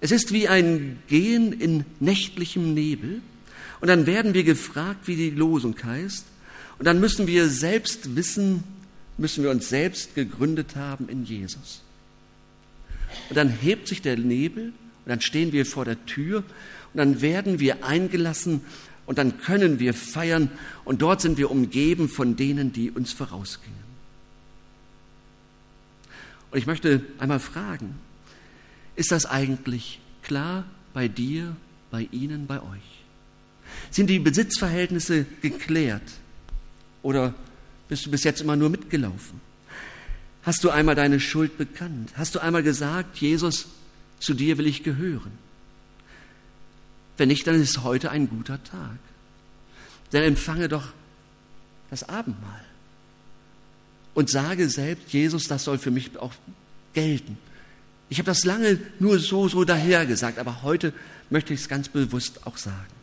Es 0.00 0.12
ist 0.12 0.32
wie 0.32 0.46
ein 0.46 1.02
Gehen 1.08 1.52
in 1.52 1.84
nächtlichem 1.98 2.72
Nebel 2.72 3.20
und 3.80 3.88
dann 3.88 4.06
werden 4.06 4.32
wir 4.32 4.44
gefragt, 4.44 5.08
wie 5.08 5.16
die 5.16 5.30
Losung 5.30 5.74
heißt 5.82 6.24
und 6.78 6.84
dann 6.84 7.00
müssen 7.00 7.26
wir 7.26 7.48
selbst 7.48 8.14
wissen, 8.14 8.62
müssen 9.16 9.42
wir 9.42 9.50
uns 9.50 9.70
selbst 9.70 10.14
gegründet 10.14 10.76
haben 10.76 11.08
in 11.08 11.24
Jesus. 11.24 11.82
Und 13.28 13.34
dann 13.34 13.48
hebt 13.48 13.88
sich 13.88 14.02
der 14.02 14.16
Nebel 14.16 14.66
und 14.66 15.08
dann 15.08 15.20
stehen 15.20 15.50
wir 15.50 15.66
vor 15.66 15.84
der 15.84 16.06
Tür 16.06 16.44
und 16.92 16.98
dann 16.98 17.20
werden 17.20 17.60
wir 17.60 17.84
eingelassen 17.84 18.62
und 19.06 19.18
dann 19.18 19.40
können 19.40 19.78
wir 19.78 19.94
feiern 19.94 20.50
und 20.84 21.02
dort 21.02 21.20
sind 21.20 21.38
wir 21.38 21.50
umgeben 21.50 22.08
von 22.08 22.36
denen, 22.36 22.72
die 22.72 22.90
uns 22.90 23.12
vorausgingen. 23.12 23.78
Und 26.50 26.58
ich 26.58 26.66
möchte 26.66 27.02
einmal 27.18 27.40
fragen, 27.40 27.94
ist 28.96 29.12
das 29.12 29.26
eigentlich 29.26 30.00
klar 30.22 30.64
bei 30.92 31.08
dir, 31.08 31.56
bei 31.90 32.08
Ihnen, 32.10 32.46
bei 32.46 32.60
euch? 32.60 33.04
Sind 33.90 34.08
die 34.08 34.18
Besitzverhältnisse 34.18 35.26
geklärt 35.42 36.02
oder 37.02 37.34
bist 37.88 38.06
du 38.06 38.10
bis 38.10 38.24
jetzt 38.24 38.40
immer 38.40 38.56
nur 38.56 38.70
mitgelaufen? 38.70 39.40
Hast 40.42 40.64
du 40.64 40.70
einmal 40.70 40.94
deine 40.94 41.20
Schuld 41.20 41.58
bekannt? 41.58 42.12
Hast 42.16 42.34
du 42.34 42.38
einmal 42.40 42.62
gesagt, 42.62 43.18
Jesus, 43.18 43.68
zu 44.18 44.34
dir 44.34 44.58
will 44.58 44.66
ich 44.66 44.82
gehören? 44.82 45.32
Wenn 47.18 47.28
nicht, 47.28 47.46
dann 47.46 47.60
ist 47.60 47.82
heute 47.82 48.10
ein 48.10 48.28
guter 48.28 48.62
Tag. 48.64 48.98
Dann 50.10 50.22
empfange 50.22 50.68
doch 50.68 50.88
das 51.90 52.08
Abendmahl 52.08 52.64
und 54.14 54.30
sage 54.30 54.70
selbst, 54.70 55.12
Jesus, 55.12 55.44
das 55.44 55.64
soll 55.64 55.78
für 55.78 55.90
mich 55.90 56.16
auch 56.18 56.32
gelten. 56.94 57.36
Ich 58.08 58.18
habe 58.18 58.26
das 58.26 58.44
lange 58.44 58.80
nur 58.98 59.18
so, 59.18 59.48
so 59.48 59.64
daher 59.64 60.06
gesagt, 60.06 60.38
aber 60.38 60.62
heute 60.62 60.94
möchte 61.28 61.52
ich 61.52 61.60
es 61.60 61.68
ganz 61.68 61.90
bewusst 61.90 62.46
auch 62.46 62.56
sagen. 62.56 62.94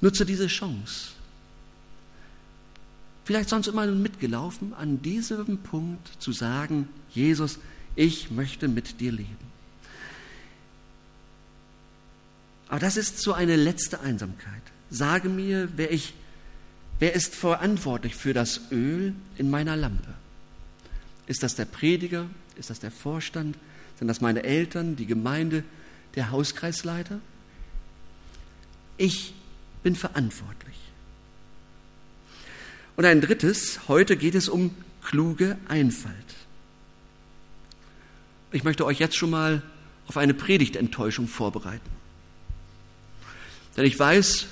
Nutze 0.00 0.26
diese 0.26 0.48
Chance 0.48 1.10
vielleicht 3.30 3.50
sonst 3.50 3.68
immer 3.68 3.86
mitgelaufen, 3.86 4.74
an 4.74 5.02
diesem 5.02 5.58
Punkt 5.58 6.08
zu 6.18 6.32
sagen, 6.32 6.88
Jesus, 7.14 7.60
ich 7.94 8.32
möchte 8.32 8.66
mit 8.66 8.98
dir 8.98 9.12
leben. 9.12 9.49
Aber 12.70 12.78
das 12.78 12.96
ist 12.96 13.18
so 13.18 13.32
eine 13.32 13.56
letzte 13.56 14.00
Einsamkeit. 14.00 14.62
Sage 14.90 15.28
mir, 15.28 15.68
wer, 15.74 15.92
ich, 15.92 16.14
wer 17.00 17.14
ist 17.14 17.34
verantwortlich 17.34 18.14
für 18.14 18.32
das 18.32 18.60
Öl 18.70 19.12
in 19.36 19.50
meiner 19.50 19.76
Lampe? 19.76 20.14
Ist 21.26 21.42
das 21.42 21.56
der 21.56 21.64
Prediger? 21.64 22.26
Ist 22.54 22.70
das 22.70 22.78
der 22.78 22.92
Vorstand? 22.92 23.56
Sind 23.98 24.06
das 24.06 24.20
meine 24.20 24.44
Eltern, 24.44 24.94
die 24.94 25.06
Gemeinde, 25.06 25.64
der 26.14 26.30
Hauskreisleiter? 26.30 27.18
Ich 28.96 29.34
bin 29.82 29.96
verantwortlich. 29.96 30.76
Und 32.96 33.04
ein 33.04 33.20
drittes, 33.20 33.88
heute 33.88 34.16
geht 34.16 34.36
es 34.36 34.48
um 34.48 34.76
kluge 35.02 35.58
Einfalt. 35.66 36.14
Ich 38.52 38.62
möchte 38.62 38.86
euch 38.86 39.00
jetzt 39.00 39.16
schon 39.16 39.30
mal 39.30 39.60
auf 40.06 40.16
eine 40.16 40.34
Predigtenttäuschung 40.34 41.26
vorbereiten. 41.26 41.99
Denn 43.80 43.86
ich 43.86 43.98
weiß, 43.98 44.44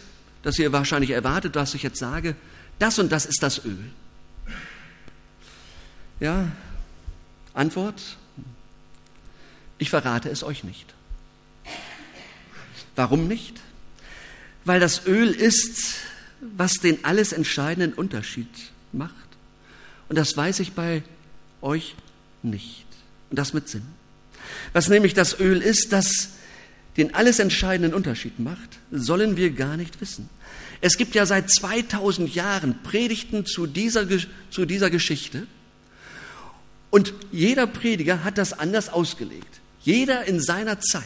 dass 0.43 0.59
ihr 0.59 0.73
wahrscheinlich 0.73 1.11
erwartet, 1.11 1.55
dass 1.55 1.75
ich 1.75 1.83
jetzt 1.83 1.99
sage, 1.99 2.35
das 2.79 2.99
und 2.99 3.13
das 3.13 3.27
ist 3.27 3.43
das 3.43 3.63
Öl. 3.63 3.91
Ja, 6.19 6.51
Antwort, 7.53 8.17
ich 9.77 9.91
verrate 9.91 10.31
es 10.31 10.43
euch 10.43 10.65
nicht. 10.65 10.95
Warum 12.97 13.29
nicht? 13.29 13.61
Weil 14.65 14.81
das 14.81 15.07
Öl 15.07 15.29
ist 15.29 15.97
was 16.41 16.77
den 16.77 17.05
alles 17.05 17.35
entscheidenden 17.35 17.93
Unterschied 17.93 18.49
macht. 18.93 19.13
Und 20.09 20.17
das 20.17 20.35
weiß 20.35 20.61
ich 20.61 20.73
bei 20.73 21.03
euch 21.61 21.97
nicht. 22.43 22.87
Und 23.29 23.39
das 23.39 23.53
mit 23.53 23.69
Sinn. 23.69 23.85
Was 24.73 24.89
nämlich 24.89 25.13
das 25.13 25.39
Öl 25.39 25.61
ist, 25.61 25.93
das 25.93 26.31
den 26.99 27.15
alles 27.15 27.39
entscheidenden 27.39 27.95
Unterschied 27.95 28.39
macht, 28.39 28.79
sollen 28.91 29.37
wir 29.37 29.51
gar 29.51 29.77
nicht 29.77 30.01
wissen. 30.01 30.29
Es 30.81 30.97
gibt 30.97 31.15
ja 31.15 31.27
seit 31.27 31.51
2000 31.51 32.35
Jahren 32.35 32.83
Predigten 32.83 33.47
zu 33.47 33.67
dieser, 33.67 34.07
zu 34.51 34.65
dieser 34.67 34.91
Geschichte. 34.91 35.47
Und 36.91 37.15
jeder 37.33 37.67
Prediger 37.67 38.25
hat 38.25 38.39
das 38.39 38.53
anders 38.53 38.89
ausgelegt. 38.89 39.61
Jeder 39.81 40.25
in 40.25 40.41
seiner 40.41 40.81
Zeit. 40.81 41.05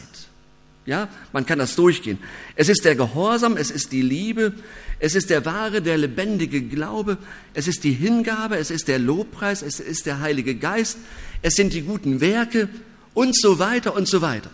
Ja, 0.85 1.07
man 1.31 1.45
kann 1.45 1.59
das 1.59 1.75
durchgehen. 1.75 2.17
Es 2.55 2.67
ist 2.67 2.83
der 2.83 2.95
Gehorsam, 2.95 3.55
es 3.55 3.71
ist 3.71 3.93
die 3.93 4.01
Liebe, 4.01 4.53
es 4.99 5.15
ist 5.15 5.29
der 5.29 5.45
wahre, 5.45 5.81
der 5.81 5.97
lebendige 5.97 6.61
Glaube, 6.61 7.17
es 7.53 7.67
ist 7.67 7.85
die 7.85 7.93
Hingabe, 7.93 8.57
es 8.57 8.69
ist 8.69 8.89
der 8.89 8.99
Lobpreis, 8.99 9.61
es 9.61 9.79
ist 9.79 10.05
der 10.05 10.19
Heilige 10.19 10.55
Geist, 10.55 10.97
es 11.41 11.55
sind 11.55 11.73
die 11.73 11.83
guten 11.83 12.19
Werke 12.19 12.67
und 13.13 13.37
so 13.37 13.59
weiter 13.59 13.95
und 13.95 14.09
so 14.09 14.21
weiter. 14.21 14.49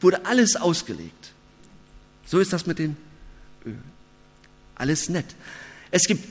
Wurde 0.00 0.24
alles 0.26 0.56
ausgelegt. 0.56 1.32
So 2.26 2.38
ist 2.38 2.52
das 2.52 2.66
mit 2.66 2.78
den 2.78 2.96
Ölen. 3.64 3.82
Alles 4.74 5.08
nett. 5.08 5.26
Es 5.90 6.04
gibt 6.04 6.24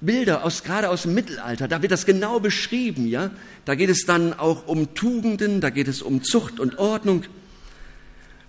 Bilder 0.00 0.44
aus, 0.44 0.62
gerade 0.62 0.88
aus 0.88 1.02
dem 1.02 1.14
Mittelalter, 1.14 1.68
da 1.68 1.82
wird 1.82 1.92
das 1.92 2.06
genau 2.06 2.40
beschrieben, 2.40 3.06
ja. 3.06 3.30
Da 3.66 3.74
geht 3.74 3.90
es 3.90 4.06
dann 4.06 4.32
auch 4.32 4.66
um 4.66 4.94
Tugenden, 4.94 5.60
da 5.60 5.70
geht 5.70 5.88
es 5.88 6.00
um 6.00 6.22
Zucht 6.22 6.58
und 6.58 6.78
Ordnung. 6.78 7.24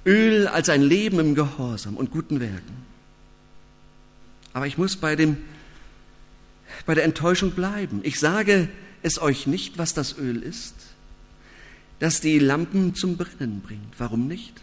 Öl 0.06 0.48
als 0.48 0.70
ein 0.70 0.82
Leben 0.82 1.20
im 1.20 1.36
Gehorsam 1.36 1.98
und 1.98 2.12
guten 2.12 2.40
Werken. 2.40 2.82
Aber 4.54 4.66
ich 4.66 4.78
muss 4.78 4.96
bei, 4.96 5.16
dem, 5.16 5.38
bei 6.86 6.96
der 6.96 7.04
Enttäuschung 7.04 7.52
bleiben. 7.52 8.00
Ich 8.04 8.20
sage 8.20 8.70
es 9.04 9.22
euch 9.22 9.48
nicht, 9.48 9.78
was 9.78 9.94
das 9.94 10.18
Öl 10.18 10.42
ist, 10.42 10.74
das 12.02 12.20
die 12.20 12.38
Lampen 12.38 12.94
zum 12.96 13.16
Brennen 13.16 13.62
bringt. 13.62 13.98
Warum 13.98 14.28
nicht? 14.28 14.54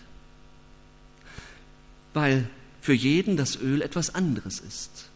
Weil 2.12 2.46
für 2.82 2.92
jeden 2.92 3.38
das 3.38 3.56
Öl 3.56 3.80
etwas 3.80 4.14
anderes 4.14 4.60
ist. 4.60 5.08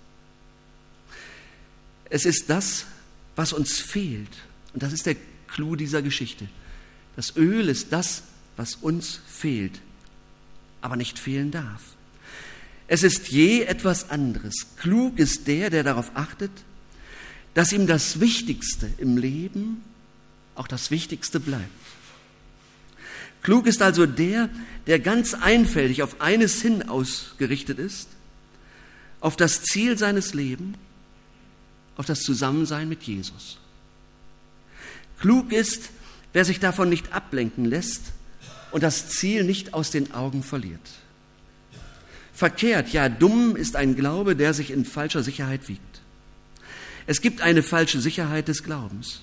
Es 2.08 2.24
ist 2.24 2.48
das, 2.48 2.86
was 3.36 3.52
uns 3.52 3.78
fehlt. 3.78 4.34
Und 4.72 4.82
das 4.82 4.94
ist 4.94 5.04
der 5.04 5.16
Clou 5.48 5.76
dieser 5.76 6.00
Geschichte. 6.00 6.48
Das 7.16 7.36
Öl 7.36 7.68
ist 7.68 7.92
das, 7.92 8.22
was 8.56 8.76
uns 8.76 9.20
fehlt 9.26 9.80
aber 10.82 10.96
nicht 10.96 11.18
fehlen 11.18 11.50
darf. 11.50 11.80
Es 12.88 13.02
ist 13.02 13.28
je 13.28 13.62
etwas 13.62 14.10
anderes. 14.10 14.66
Klug 14.76 15.18
ist 15.18 15.46
der, 15.46 15.70
der 15.70 15.84
darauf 15.84 16.10
achtet, 16.14 16.50
dass 17.54 17.72
ihm 17.72 17.86
das 17.86 18.20
Wichtigste 18.20 18.90
im 18.98 19.16
Leben 19.16 19.82
auch 20.54 20.68
das 20.68 20.90
Wichtigste 20.90 21.40
bleibt. 21.40 21.70
Klug 23.42 23.66
ist 23.66 23.82
also 23.82 24.06
der, 24.06 24.48
der 24.86 24.98
ganz 25.00 25.34
einfältig 25.34 26.02
auf 26.02 26.20
eines 26.20 26.62
hin 26.62 26.88
ausgerichtet 26.88 27.78
ist, 27.78 28.08
auf 29.20 29.36
das 29.36 29.62
Ziel 29.62 29.98
seines 29.98 30.34
Lebens, 30.34 30.76
auf 31.96 32.06
das 32.06 32.20
Zusammensein 32.20 32.88
mit 32.88 33.02
Jesus. 33.02 33.58
Klug 35.20 35.52
ist, 35.52 35.90
wer 36.32 36.44
sich 36.44 36.60
davon 36.60 36.88
nicht 36.88 37.12
ablenken 37.12 37.64
lässt, 37.64 38.12
und 38.72 38.82
das 38.82 39.10
Ziel 39.10 39.44
nicht 39.44 39.74
aus 39.74 39.90
den 39.90 40.12
Augen 40.14 40.42
verliert. 40.42 40.80
Verkehrt, 42.32 42.92
ja, 42.92 43.10
dumm 43.10 43.54
ist 43.54 43.76
ein 43.76 43.94
Glaube, 43.94 44.34
der 44.34 44.54
sich 44.54 44.70
in 44.70 44.86
falscher 44.86 45.22
Sicherheit 45.22 45.68
wiegt. 45.68 46.00
Es 47.06 47.20
gibt 47.20 47.42
eine 47.42 47.62
falsche 47.62 48.00
Sicherheit 48.00 48.48
des 48.48 48.62
Glaubens. 48.62 49.20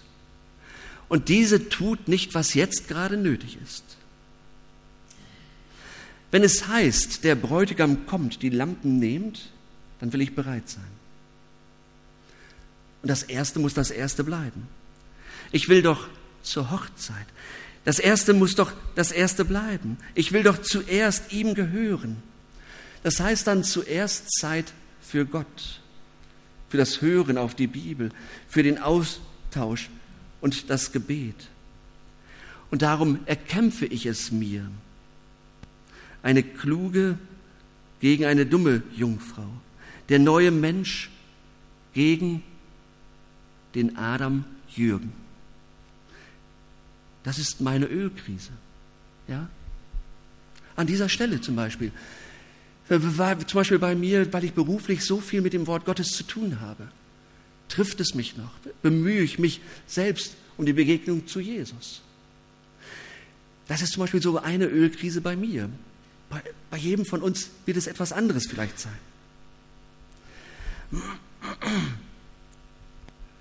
Und 1.07 1.27
diese 1.27 1.69
tut 1.69 2.07
nicht, 2.07 2.35
was 2.35 2.53
jetzt 2.53 2.87
gerade 2.87 3.17
nötig 3.17 3.57
ist. 3.63 3.83
Wenn 6.31 6.43
es 6.43 6.67
heißt, 6.67 7.23
der 7.23 7.35
Bräutigam 7.35 8.05
kommt, 8.05 8.41
die 8.41 8.49
Lampen 8.49 8.99
nehmt, 8.99 9.49
dann 9.99 10.13
will 10.13 10.21
ich 10.21 10.35
bereit 10.35 10.69
sein. 10.69 10.83
Und 13.01 13.09
das 13.09 13.23
Erste 13.23 13.59
muss 13.59 13.73
das 13.73 13.91
Erste 13.91 14.23
bleiben. 14.23 14.67
Ich 15.51 15.69
will 15.69 15.81
doch 15.81 16.07
zur 16.43 16.71
Hochzeit. 16.71 17.25
Das 17.85 17.99
Erste 17.99 18.33
muss 18.33 18.55
doch 18.55 18.71
das 18.95 19.11
Erste 19.11 19.45
bleiben. 19.45 19.97
Ich 20.13 20.31
will 20.31 20.43
doch 20.43 20.61
zuerst 20.61 21.31
ihm 21.31 21.55
gehören. 21.55 22.21
Das 23.03 23.19
heißt 23.19 23.47
dann 23.47 23.63
zuerst 23.63 24.29
Zeit 24.39 24.73
für 25.01 25.25
Gott, 25.25 25.81
für 26.67 26.77
das 26.77 27.01
Hören 27.01 27.37
auf 27.37 27.55
die 27.55 27.67
Bibel, 27.67 28.11
für 28.47 28.63
den 28.63 28.77
Austausch 28.77 29.89
und 30.41 30.69
das 30.69 30.91
Gebet. 30.91 31.47
Und 32.69 32.81
darum 32.81 33.19
erkämpfe 33.25 33.85
ich 33.85 34.05
es 34.05 34.31
mir. 34.31 34.69
Eine 36.21 36.43
kluge 36.43 37.17
gegen 37.99 38.25
eine 38.25 38.45
dumme 38.45 38.83
Jungfrau. 38.95 39.47
Der 40.09 40.19
neue 40.19 40.51
Mensch 40.51 41.09
gegen 41.93 42.43
den 43.75 43.97
Adam 43.97 44.45
Jürgen. 44.75 45.13
Das 47.23 47.37
ist 47.37 47.61
meine 47.61 47.85
Ölkrise. 47.85 48.51
Ja? 49.27 49.49
An 50.75 50.87
dieser 50.87 51.09
Stelle 51.09 51.41
zum 51.41 51.55
Beispiel. 51.55 51.91
Zum 52.87 53.15
Beispiel 53.53 53.79
bei 53.79 53.93
mir, 53.93 54.31
weil 54.33 54.45
ich 54.45 54.53
beruflich 54.53 55.05
so 55.05 55.19
viel 55.19 55.41
mit 55.41 55.53
dem 55.53 55.67
Wort 55.67 55.85
Gottes 55.85 56.11
zu 56.11 56.23
tun 56.23 56.59
habe. 56.59 56.87
Trifft 57.67 57.99
es 57.99 58.15
mich 58.15 58.35
noch? 58.35 58.51
Bemühe 58.81 59.21
ich 59.21 59.37
mich 59.37 59.61
selbst 59.85 60.35
um 60.57 60.65
die 60.65 60.73
Begegnung 60.73 61.27
zu 61.27 61.39
Jesus? 61.39 62.01
Das 63.67 63.83
ist 63.83 63.93
zum 63.93 64.01
Beispiel 64.01 64.21
so 64.21 64.39
eine 64.39 64.65
Ölkrise 64.65 65.21
bei 65.21 65.35
mir. 65.35 65.69
Bei, 66.29 66.41
bei 66.69 66.77
jedem 66.77 67.05
von 67.05 67.21
uns 67.21 67.49
wird 67.65 67.77
es 67.77 67.87
etwas 67.87 68.11
anderes 68.11 68.47
vielleicht 68.47 68.79
sein. 68.79 68.97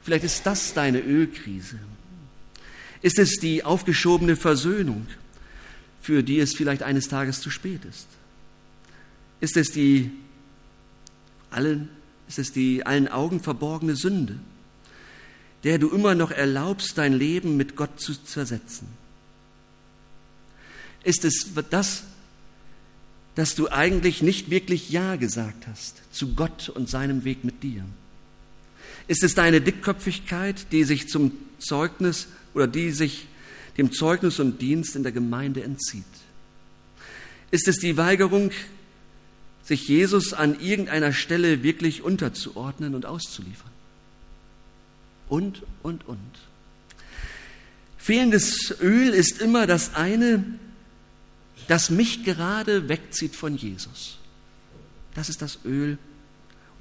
Vielleicht 0.02 0.24
ist 0.24 0.46
das 0.46 0.74
deine 0.74 1.00
Ölkrise. 1.00 1.78
Ist 3.02 3.18
es 3.18 3.38
die 3.40 3.64
aufgeschobene 3.64 4.36
Versöhnung, 4.36 5.06
für 6.00 6.22
die 6.22 6.40
es 6.40 6.54
vielleicht 6.54 6.82
eines 6.82 7.08
Tages 7.08 7.40
zu 7.40 7.50
spät 7.50 7.84
ist? 7.84 8.06
Ist 9.40 9.56
es 9.56 9.70
die 9.70 10.10
allen, 11.50 11.88
ist 12.28 12.38
es 12.38 12.52
die 12.52 12.84
allen 12.84 13.08
Augen 13.08 13.40
verborgene 13.40 13.96
Sünde, 13.96 14.38
der 15.64 15.78
du 15.78 15.90
immer 15.90 16.14
noch 16.14 16.30
erlaubst, 16.30 16.98
dein 16.98 17.12
Leben 17.12 17.56
mit 17.56 17.76
Gott 17.76 18.00
zu 18.00 18.14
zersetzen? 18.14 18.88
Ist 21.04 21.24
es 21.24 21.52
das, 21.70 22.04
dass 23.38 23.54
du 23.54 23.68
eigentlich 23.70 24.20
nicht 24.20 24.50
wirklich 24.50 24.90
Ja 24.90 25.14
gesagt 25.14 25.68
hast 25.68 26.02
zu 26.10 26.34
Gott 26.34 26.70
und 26.70 26.88
seinem 26.88 27.22
Weg 27.22 27.44
mit 27.44 27.62
dir? 27.62 27.84
Ist 29.06 29.22
es 29.22 29.36
deine 29.36 29.60
Dickköpfigkeit, 29.60 30.72
die 30.72 30.82
sich 30.82 31.08
zum 31.08 31.30
Zeugnis 31.60 32.26
oder 32.52 32.66
die 32.66 32.90
sich 32.90 33.28
dem 33.76 33.92
Zeugnis 33.92 34.40
und 34.40 34.60
Dienst 34.60 34.96
in 34.96 35.04
der 35.04 35.12
Gemeinde 35.12 35.62
entzieht? 35.62 36.02
Ist 37.52 37.68
es 37.68 37.76
die 37.76 37.96
Weigerung, 37.96 38.50
sich 39.62 39.86
Jesus 39.86 40.32
an 40.32 40.58
irgendeiner 40.58 41.12
Stelle 41.12 41.62
wirklich 41.62 42.02
unterzuordnen 42.02 42.96
und 42.96 43.06
auszuliefern? 43.06 43.70
Und, 45.28 45.62
und, 45.84 46.08
und. 46.08 46.18
Fehlendes 47.98 48.74
Öl 48.80 49.10
ist 49.10 49.40
immer 49.40 49.68
das 49.68 49.94
eine, 49.94 50.44
das 51.66 51.90
mich 51.90 52.24
gerade 52.24 52.88
wegzieht 52.88 53.34
von 53.34 53.56
Jesus. 53.56 54.18
Das 55.14 55.28
ist 55.28 55.42
das 55.42 55.58
Öl. 55.64 55.92
Und 55.92 55.98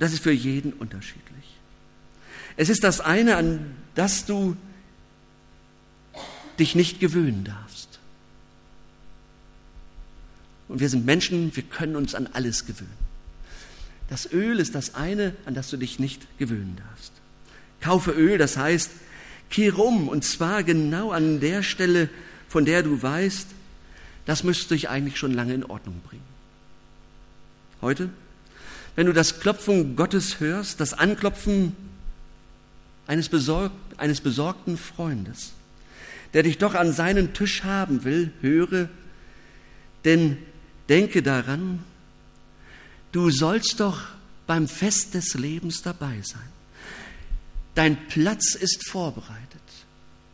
das 0.02 0.14
ist 0.14 0.24
für 0.24 0.32
jeden 0.32 0.74
unterschiedlich. 0.74 1.58
Es 2.56 2.70
ist 2.70 2.84
das 2.84 3.02
eine, 3.02 3.36
an 3.36 3.76
das 3.96 4.26
du 4.26 4.56
dich 6.60 6.76
nicht 6.76 7.00
gewöhnen 7.00 7.44
darfst. 7.44 8.00
Und 10.68 10.80
wir 10.80 10.90
sind 10.90 11.06
Menschen, 11.06 11.56
wir 11.56 11.64
können 11.64 11.96
uns 11.96 12.14
an 12.16 12.28
alles 12.34 12.66
gewöhnen. 12.66 13.08
Das 14.10 14.32
Öl 14.32 14.60
ist 14.60 14.76
das 14.76 14.96
eine, 14.96 15.34
an 15.46 15.54
das 15.54 15.70
du 15.70 15.78
dich 15.78 16.00
nicht 16.00 16.38
gewöhnen 16.38 16.78
darfst. 16.78 17.12
Kaufe 17.82 18.12
Öl, 18.12 18.38
das 18.38 18.58
heißt, 18.58 18.92
kehr 19.50 19.78
um, 19.78 20.10
und 20.10 20.24
zwar 20.24 20.64
genau 20.64 21.12
an 21.12 21.40
der 21.40 21.64
Stelle, 21.64 22.10
von 22.48 22.66
der 22.66 22.84
du 22.84 23.02
weißt, 23.02 23.48
das 24.28 24.44
müsste 24.44 24.76
ich 24.76 24.90
eigentlich 24.90 25.18
schon 25.18 25.34
lange 25.34 25.54
in 25.54 25.64
Ordnung 25.64 26.02
bringen. 26.02 26.24
Heute, 27.82 28.10
wenn 28.96 29.08
du 29.08 29.14
das 29.14 29.40
Klopfen 29.40 29.96
Gottes 29.96 30.42
hörst, 30.42 30.82
das 30.82 30.94
Anklopfen 30.94 31.76
eines, 33.08 33.30
besorg 33.30 33.72
eines 33.96 34.20
besorgten 34.20 34.78
Freundes, 34.78 35.54
der 36.34 36.44
dich 36.44 36.58
doch 36.58 36.76
an 36.76 36.92
seinen 36.92 37.34
Tisch 37.34 37.64
haben 37.64 38.04
will, 38.04 38.34
höre, 38.42 38.90
denn 40.04 40.38
denke 40.90 41.24
daran, 41.24 41.84
du 43.14 43.30
sollst 43.30 43.80
doch 43.80 44.02
beim 44.46 44.68
Fest 44.68 45.14
des 45.14 45.36
Lebens 45.36 45.84
dabei 45.84 46.22
sein. 46.22 46.50
Dein 47.76 48.08
Platz 48.08 48.56
ist 48.56 48.90
vorbereitet. 48.90 49.38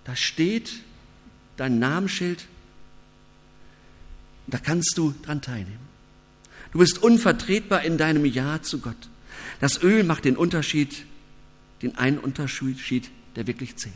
Da 0.03 0.15
steht 0.15 0.81
dein 1.57 1.77
Namensschild 1.77 2.47
da 4.47 4.57
kannst 4.57 4.97
du 4.97 5.13
dran 5.23 5.41
teilnehmen. 5.41 5.79
Du 6.71 6.79
bist 6.79 6.97
unvertretbar 6.97 7.83
in 7.83 7.97
deinem 7.97 8.25
Ja 8.25 8.61
zu 8.61 8.79
Gott. 8.79 9.09
Das 9.59 9.81
Öl 9.83 10.03
macht 10.03 10.25
den 10.25 10.35
Unterschied, 10.35 11.05
den 11.81 11.95
einen 11.97 12.17
Unterschied, 12.17 13.11
der 13.35 13.47
wirklich 13.47 13.75
zählt. 13.77 13.93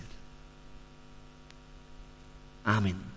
Amen. 2.64 3.17